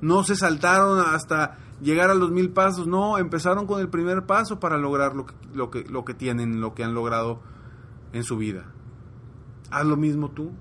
No 0.00 0.24
se 0.24 0.36
saltaron 0.36 0.98
hasta 1.00 1.58
llegar 1.80 2.10
a 2.10 2.14
los 2.14 2.30
mil 2.30 2.50
pasos, 2.50 2.86
no, 2.86 3.18
empezaron 3.18 3.66
con 3.66 3.80
el 3.80 3.88
primer 3.88 4.26
paso 4.26 4.60
para 4.60 4.76
lograr 4.76 5.14
lo 5.14 5.26
que, 5.26 5.34
lo 5.54 5.70
que, 5.70 5.84
lo 5.84 6.04
que 6.04 6.14
tienen, 6.14 6.60
lo 6.60 6.74
que 6.74 6.84
han 6.84 6.94
logrado 6.94 7.40
en 8.12 8.24
su 8.24 8.36
vida. 8.36 8.72
Haz 9.70 9.86
lo 9.86 9.96
mismo 9.96 10.30
tú, 10.30 10.52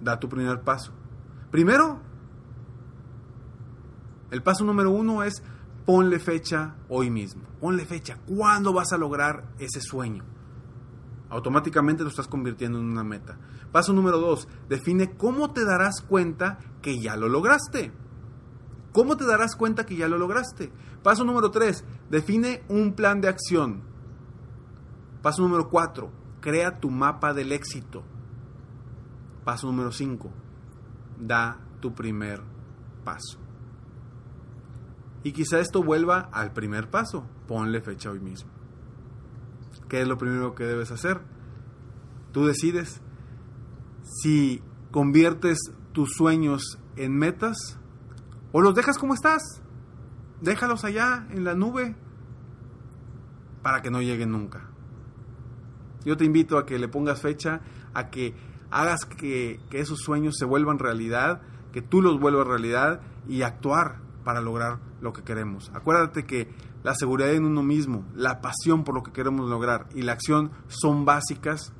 da 0.00 0.18
tu 0.18 0.28
primer 0.28 0.62
paso. 0.62 0.92
Primero, 1.50 2.00
el 4.30 4.42
paso 4.42 4.64
número 4.64 4.90
uno 4.90 5.22
es 5.22 5.42
ponle 5.86 6.18
fecha 6.18 6.76
hoy 6.88 7.10
mismo. 7.10 7.42
Ponle 7.60 7.86
fecha. 7.86 8.18
¿Cuándo 8.26 8.72
vas 8.72 8.92
a 8.92 8.98
lograr 8.98 9.44
ese 9.58 9.80
sueño? 9.80 10.24
Automáticamente 11.30 12.02
lo 12.02 12.08
estás 12.08 12.28
convirtiendo 12.28 12.78
en 12.78 12.86
una 12.86 13.04
meta. 13.04 13.38
Paso 13.70 13.92
número 13.92 14.18
dos, 14.18 14.48
define 14.68 15.16
cómo 15.16 15.52
te 15.52 15.64
darás 15.64 16.00
cuenta 16.00 16.58
que 16.80 16.98
ya 16.98 17.16
lo 17.16 17.28
lograste. 17.28 17.92
¿Cómo 18.92 19.16
te 19.16 19.26
darás 19.26 19.54
cuenta 19.54 19.84
que 19.84 19.96
ya 19.96 20.08
lo 20.08 20.16
lograste? 20.18 20.72
Paso 21.02 21.24
número 21.24 21.50
tres, 21.50 21.84
define 22.10 22.64
un 22.68 22.94
plan 22.94 23.20
de 23.20 23.28
acción. 23.28 23.82
Paso 25.22 25.42
número 25.42 25.68
cuatro, 25.68 26.10
crea 26.40 26.80
tu 26.80 26.90
mapa 26.90 27.34
del 27.34 27.52
éxito. 27.52 28.02
Paso 29.44 29.66
número 29.66 29.92
cinco, 29.92 30.30
da 31.18 31.60
tu 31.80 31.94
primer 31.94 32.42
paso. 33.04 33.38
Y 35.22 35.32
quizá 35.32 35.58
esto 35.58 35.82
vuelva 35.82 36.30
al 36.32 36.52
primer 36.52 36.90
paso. 36.90 37.26
Ponle 37.46 37.80
fecha 37.80 38.10
hoy 38.10 38.20
mismo. 38.20 38.57
¿Qué 39.88 40.02
es 40.02 40.08
lo 40.08 40.18
primero 40.18 40.54
que 40.54 40.64
debes 40.64 40.90
hacer? 40.90 41.20
Tú 42.32 42.44
decides 42.44 43.00
si 44.02 44.62
conviertes 44.90 45.58
tus 45.92 46.10
sueños 46.12 46.78
en 46.96 47.16
metas 47.16 47.78
o 48.52 48.60
los 48.60 48.74
dejas 48.74 48.98
como 48.98 49.14
estás. 49.14 49.62
Déjalos 50.40 50.84
allá 50.84 51.26
en 51.30 51.44
la 51.44 51.54
nube 51.54 51.96
para 53.62 53.82
que 53.82 53.90
no 53.90 54.00
lleguen 54.00 54.30
nunca. 54.30 54.70
Yo 56.04 56.16
te 56.16 56.24
invito 56.24 56.58
a 56.58 56.66
que 56.66 56.78
le 56.78 56.88
pongas 56.88 57.20
fecha, 57.20 57.60
a 57.92 58.10
que 58.10 58.34
hagas 58.70 59.04
que, 59.04 59.60
que 59.70 59.80
esos 59.80 59.98
sueños 60.00 60.36
se 60.38 60.44
vuelvan 60.44 60.78
realidad, 60.78 61.42
que 61.72 61.82
tú 61.82 62.02
los 62.02 62.20
vuelvas 62.20 62.46
realidad 62.46 63.00
y 63.26 63.42
actuar 63.42 64.07
para 64.24 64.40
lograr 64.40 64.78
lo 65.00 65.12
que 65.12 65.22
queremos. 65.22 65.70
Acuérdate 65.74 66.24
que 66.24 66.48
la 66.82 66.94
seguridad 66.94 67.32
en 67.32 67.44
uno 67.44 67.62
mismo, 67.62 68.04
la 68.14 68.40
pasión 68.40 68.84
por 68.84 68.94
lo 68.94 69.02
que 69.02 69.12
queremos 69.12 69.48
lograr 69.48 69.88
y 69.94 70.02
la 70.02 70.12
acción 70.12 70.50
son 70.68 71.04
básicas 71.04 71.72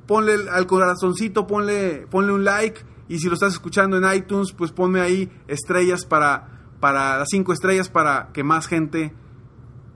ponle 0.06 0.48
al 0.50 0.66
corazoncito, 0.66 1.46
ponle, 1.46 2.06
ponle 2.10 2.32
un 2.32 2.44
like 2.44 2.82
y 3.08 3.18
si 3.18 3.28
lo 3.28 3.34
estás 3.34 3.54
escuchando 3.54 3.96
en 3.96 4.14
iTunes, 4.14 4.52
pues 4.52 4.72
ponme 4.72 5.00
ahí 5.00 5.30
estrellas 5.48 6.04
para, 6.04 6.60
para 6.78 7.18
las 7.18 7.28
cinco 7.30 7.52
estrellas 7.52 7.88
para 7.88 8.30
que 8.32 8.44
más 8.44 8.66
gente 8.66 9.14